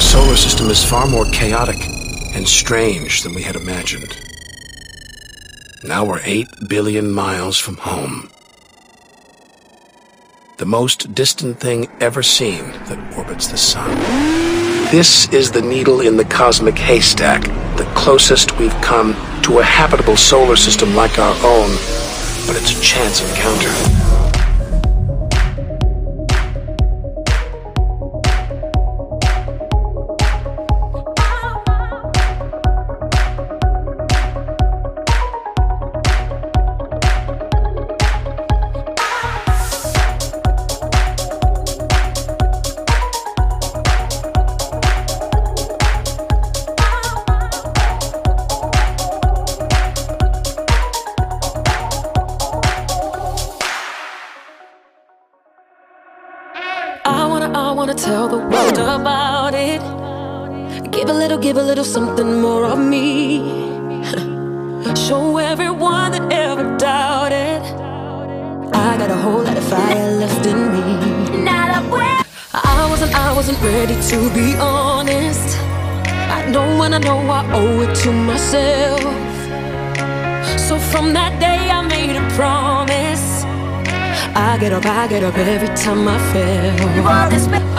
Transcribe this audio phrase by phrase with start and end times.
[0.00, 1.76] Our solar system is far more chaotic
[2.34, 4.16] and strange than we had imagined.
[5.84, 8.30] Now we're 8 billion miles from home.
[10.56, 13.90] The most distant thing ever seen that orbits the sun.
[14.90, 17.42] This is the needle in the cosmic haystack,
[17.76, 19.12] the closest we've come
[19.42, 21.76] to a habitable solar system like our own,
[22.46, 24.09] but it's a chance encounter.
[85.30, 87.69] Up every time I fail.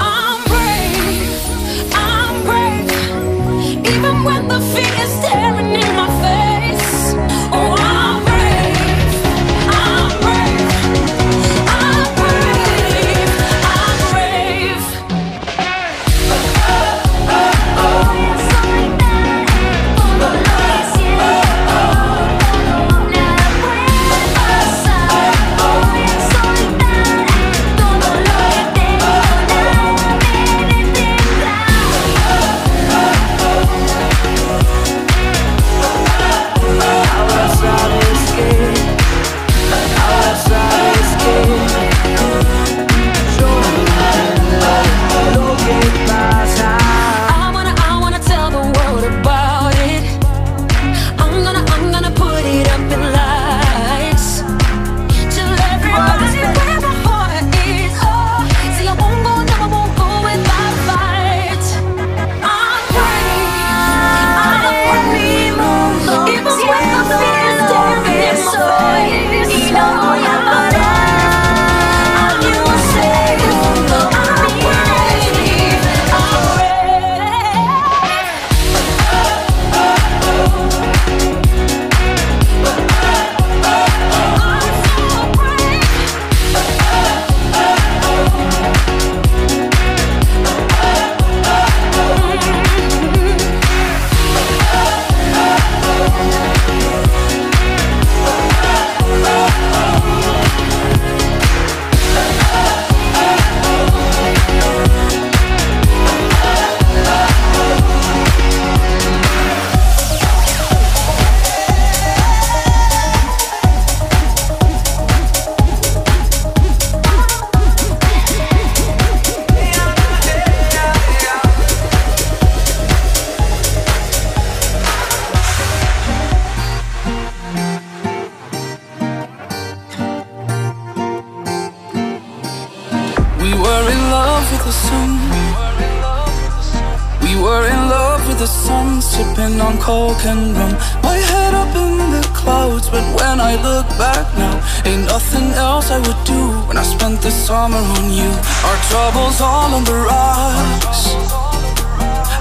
[142.12, 144.56] The clouds, but when I look back now
[144.86, 148.32] Ain't nothing else I would do when I spent the summer on you.
[148.68, 151.04] Our troubles all on the rise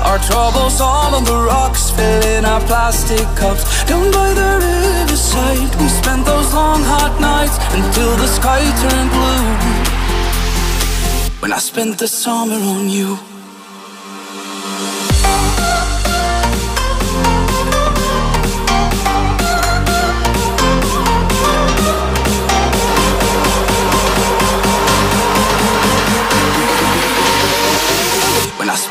[0.08, 5.88] Our troubles all on the rocks Filling our plastic cups Down by the riverside We
[5.88, 9.46] spent those long hot nights Until the sky turned blue
[11.42, 13.18] When I spent the summer on you.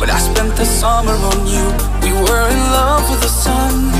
[0.00, 1.64] But I spent the summer on you.
[2.02, 3.92] We were in love with the sun.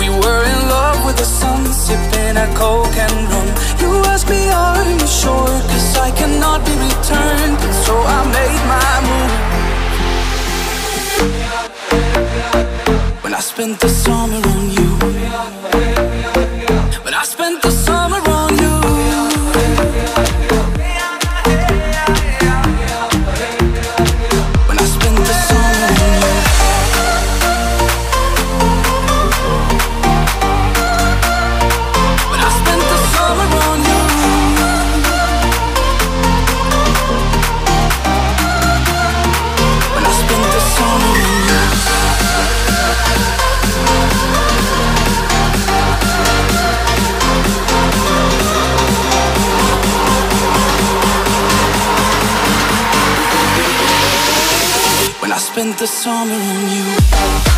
[0.00, 3.48] We were in love with the sun Sipping a coke and rum.
[3.80, 5.54] You asked me are you sure?
[5.70, 7.58] Cause I cannot be returned.
[7.84, 9.32] So I made my move.
[13.22, 15.75] When I spent the summer on you.
[55.86, 57.55] the summer on you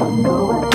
[0.00, 0.71] know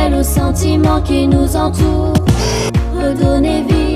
[0.00, 2.14] fidèle aux sentiments qui nous entourent.
[2.94, 3.89] Redonnez vie.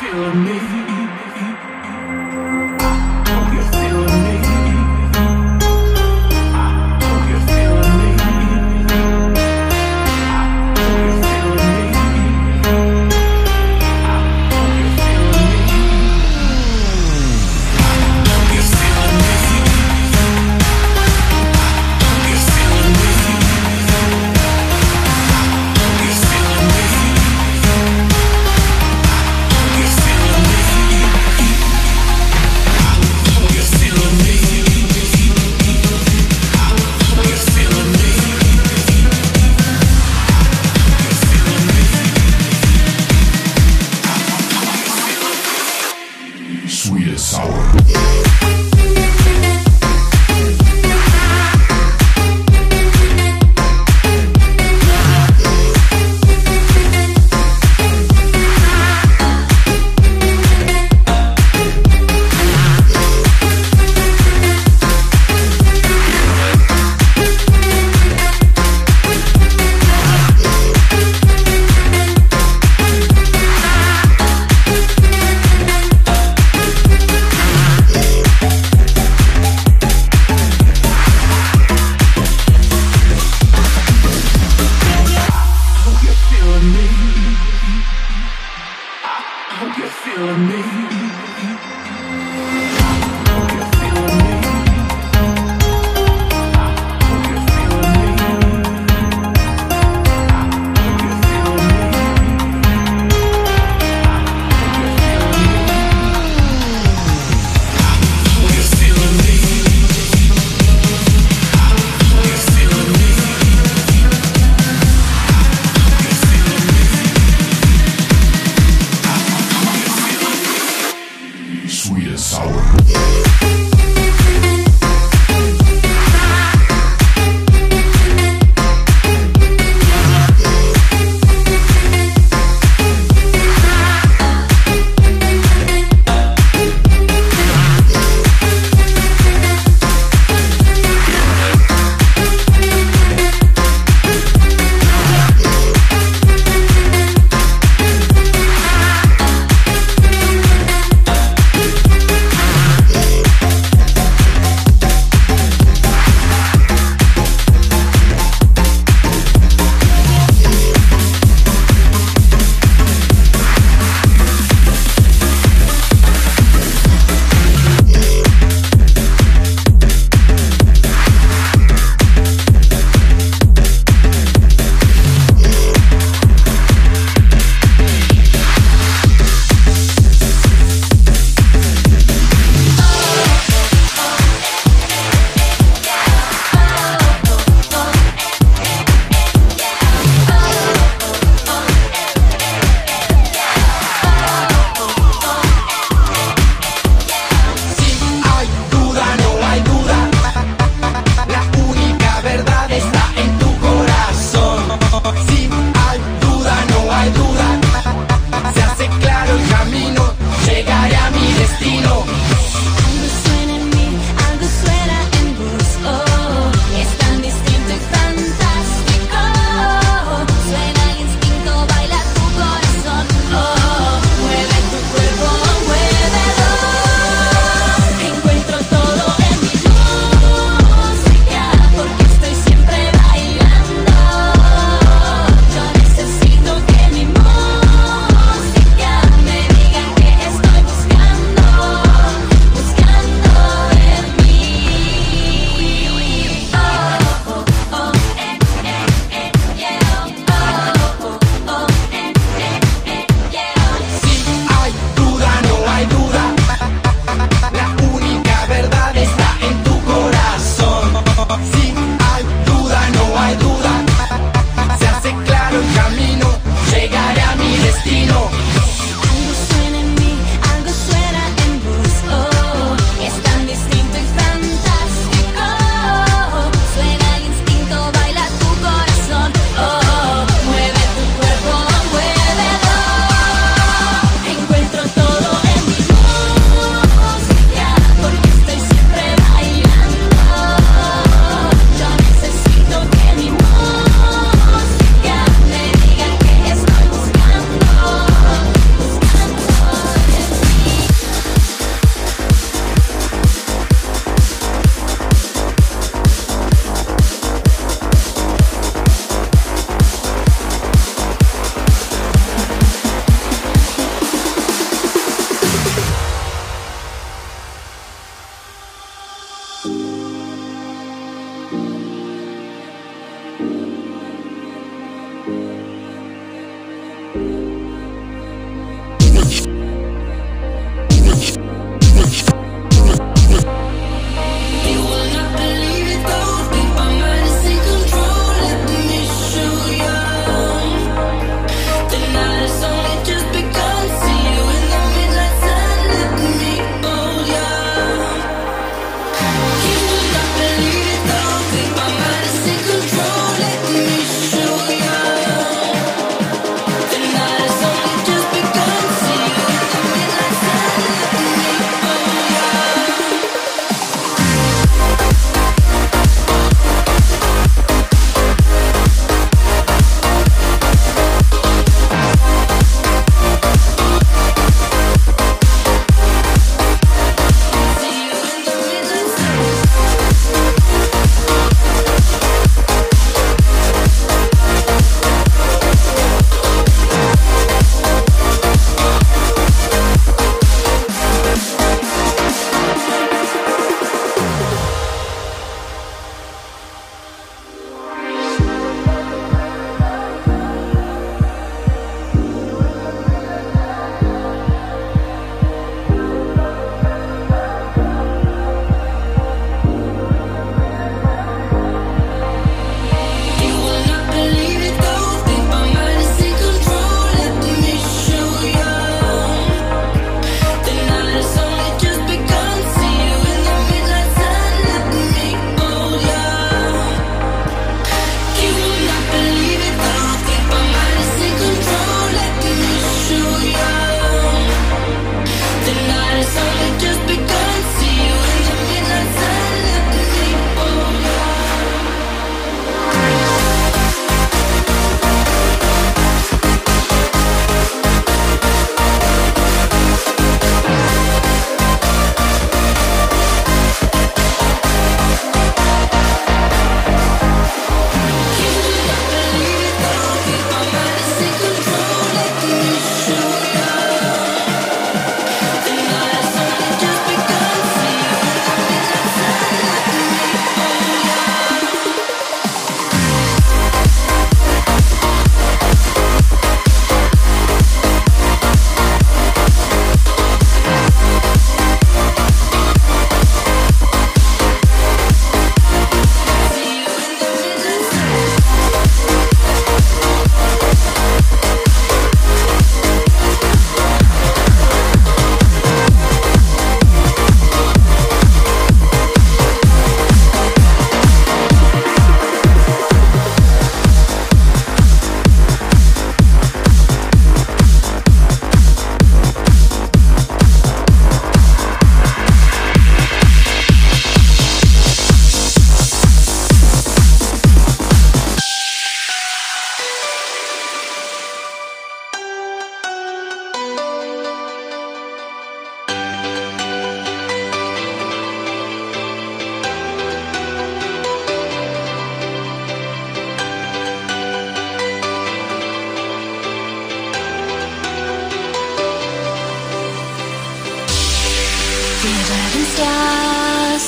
[0.00, 0.64] feel me.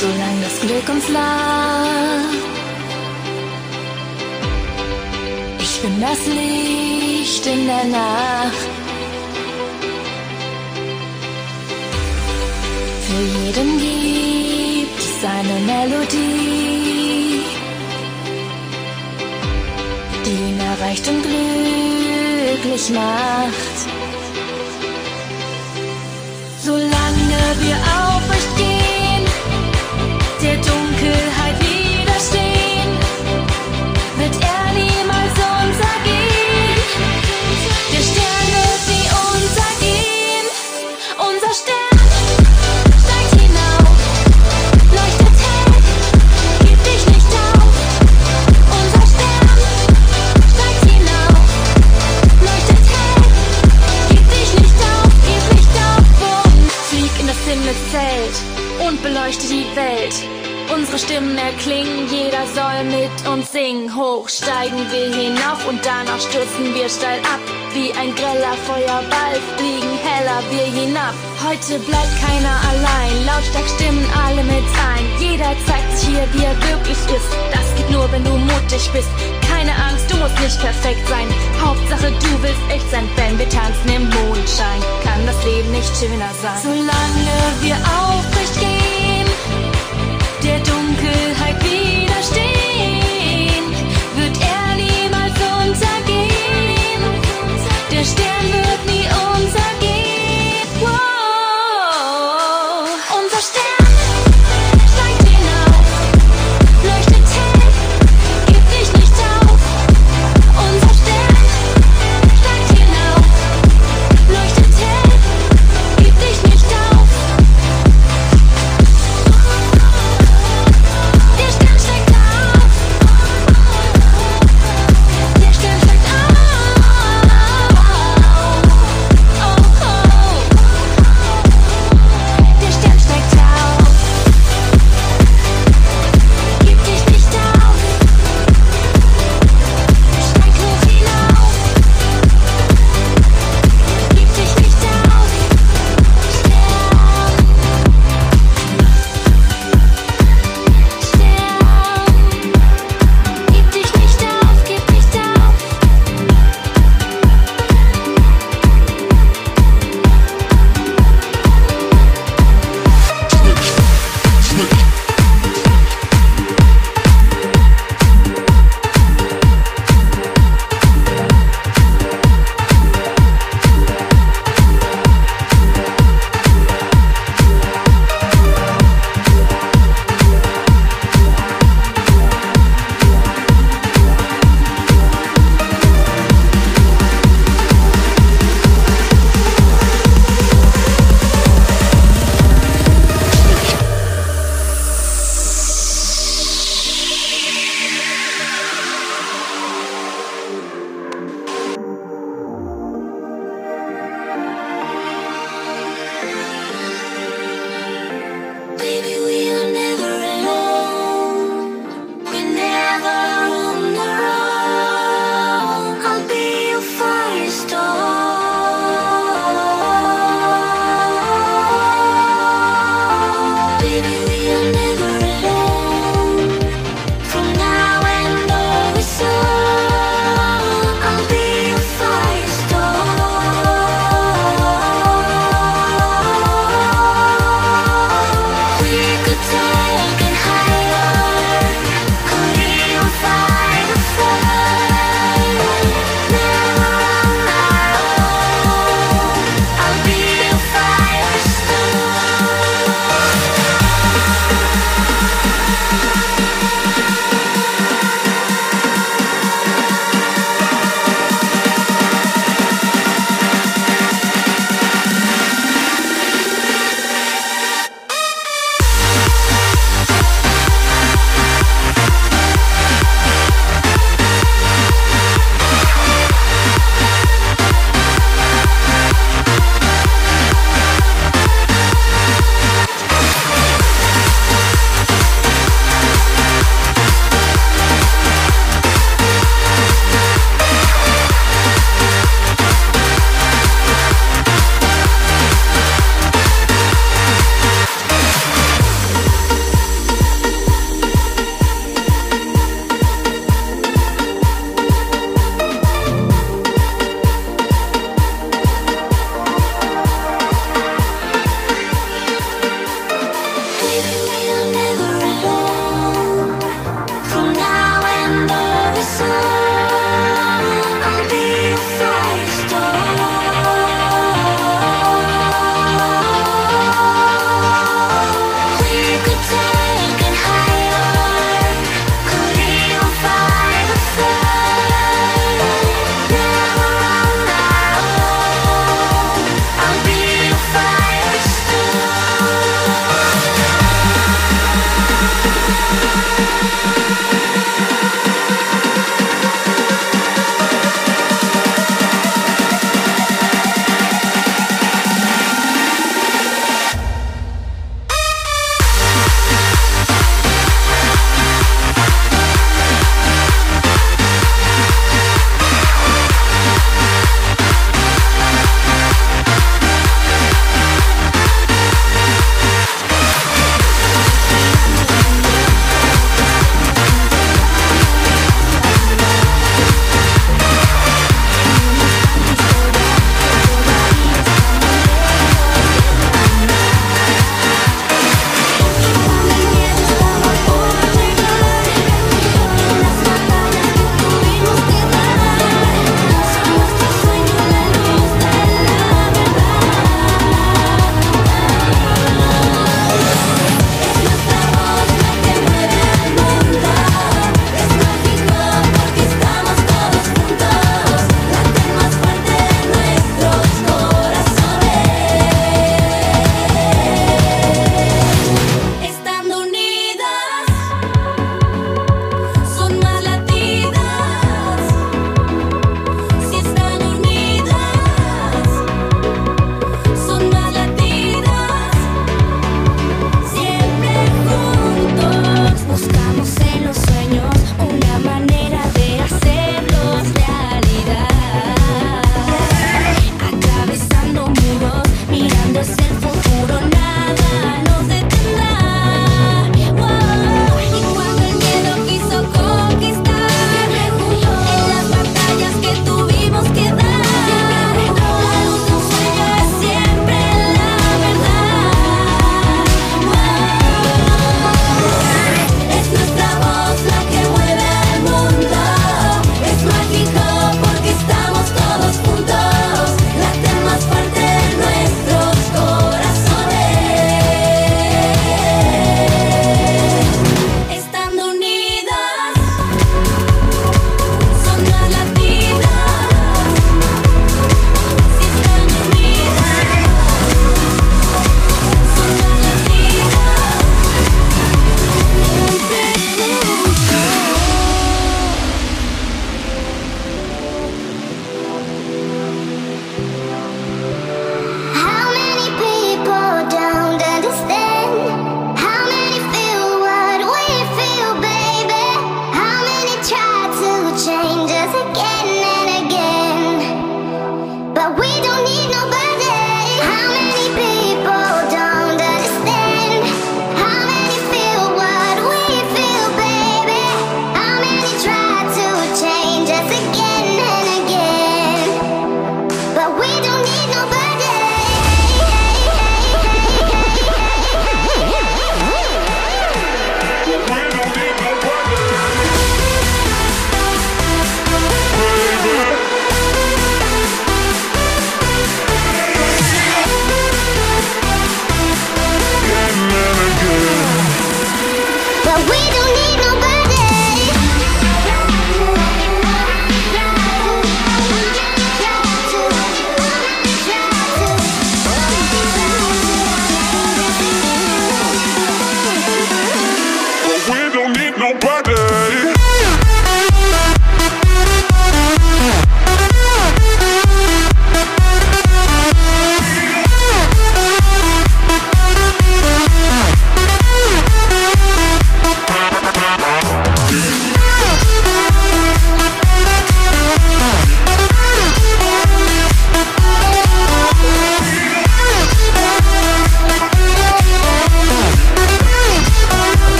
[0.00, 2.44] Solange das Glück uns lacht.
[5.60, 8.70] Ich bin das Licht in der Nacht.
[13.06, 17.40] Für jeden gibt es eine Melodie,
[20.24, 23.76] die ihn erreicht und glücklich macht.
[26.64, 28.47] Solange wir aufrecht
[61.18, 63.90] Stimmen erklingen, jeder soll mit uns singen.
[63.90, 67.42] Hoch steigen wir hinauf und danach stürzen wir steil ab.
[67.74, 71.14] Wie ein greller Feuerball fliegen heller wir hinab.
[71.42, 74.62] Heute bleibt keiner allein, lautstark stimmen alle mit
[74.94, 75.04] ein.
[75.18, 77.30] Jeder zeigt sich hier, wie er wirklich ist.
[77.50, 79.10] Das geht nur, wenn du mutig bist.
[79.50, 81.26] Keine Angst, du musst nicht perfekt sein.
[81.58, 84.80] Hauptsache, du willst echt sein, wenn wir tanzen im Mondschein.
[85.02, 86.62] Kann das Leben nicht schöner sein.
[86.62, 87.34] Solange
[87.66, 89.26] wir aufrecht gehen,
[90.44, 90.62] der
[91.34, 92.07] 海碧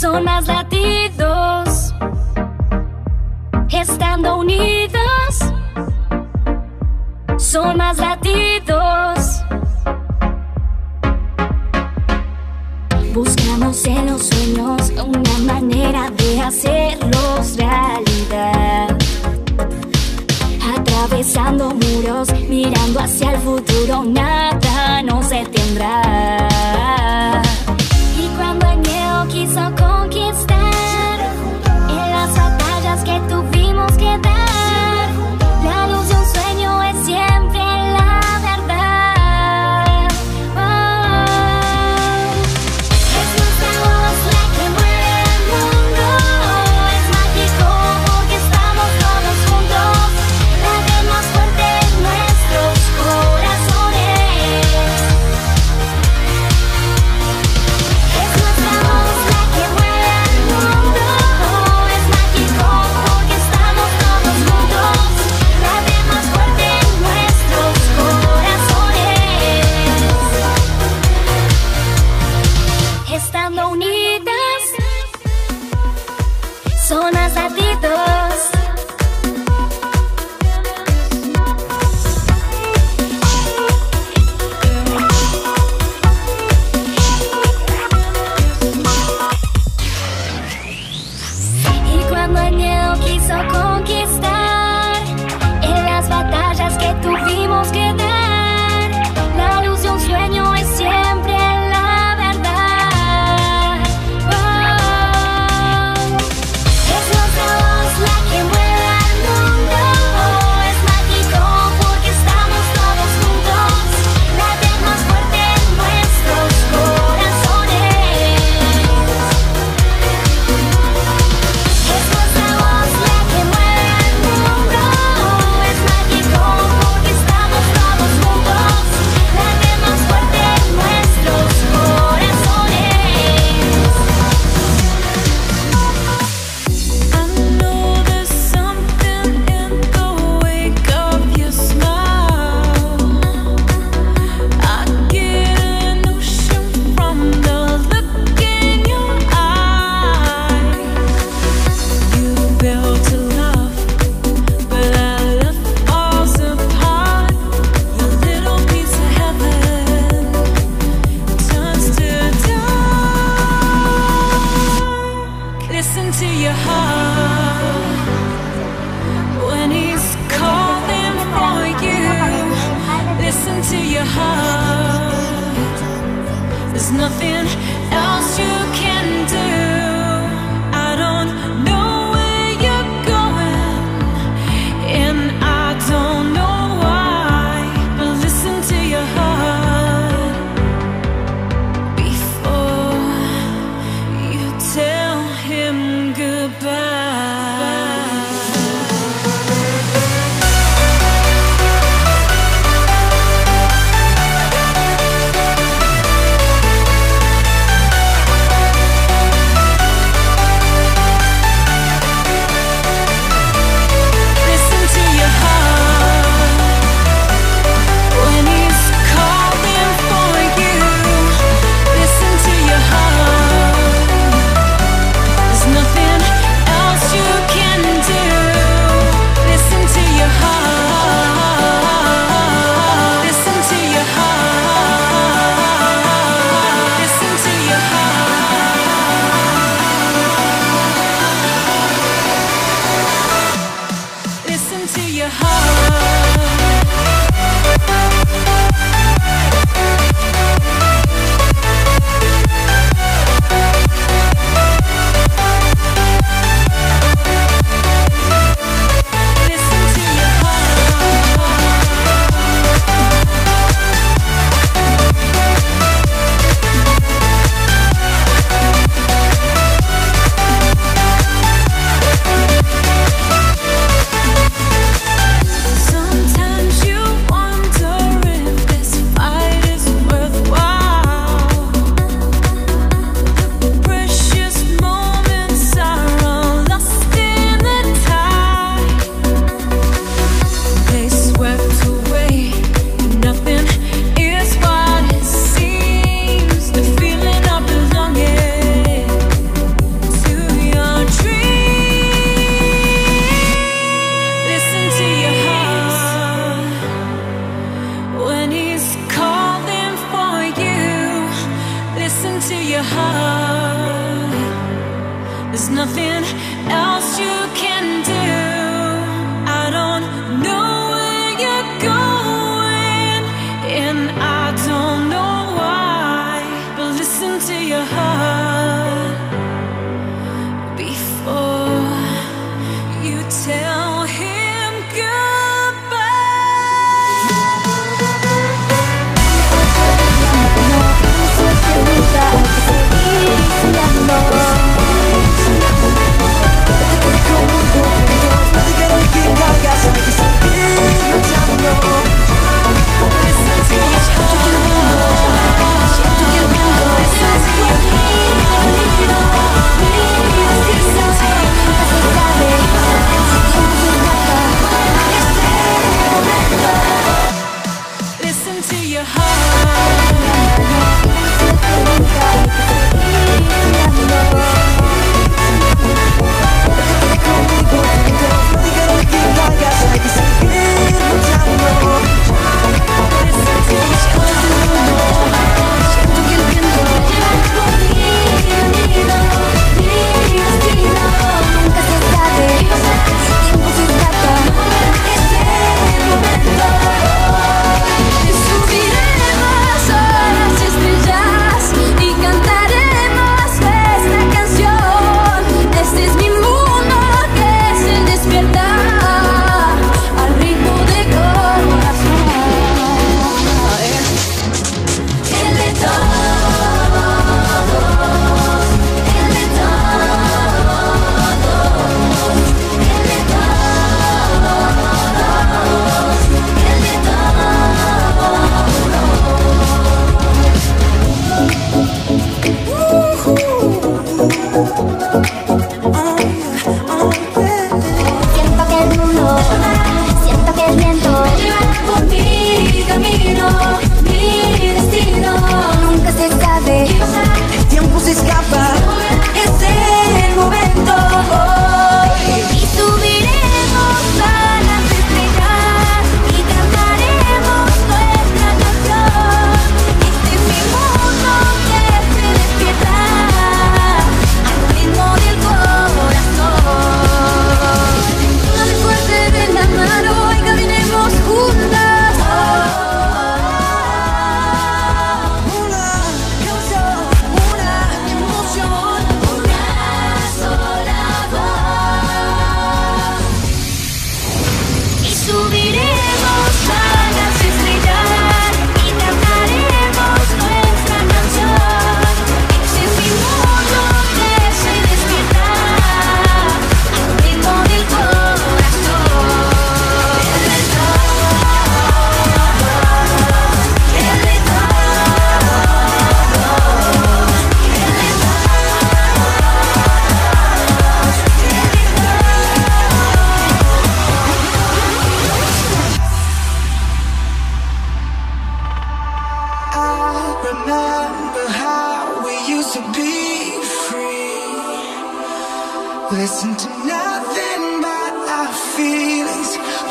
[0.00, 1.94] son más latidos.
[3.68, 5.52] Estando unidos,
[7.36, 9.42] son más latidos.
[13.12, 18.96] Buscamos en los sueños una manera de hacerlos realidad.
[20.78, 26.59] Atravesando muros, mirando hacia el futuro, nada no se tendrá.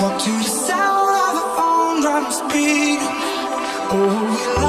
[0.02, 2.24] Walk to the sound of our own drum
[2.54, 3.00] beat.
[3.91, 4.68] Oh, we love.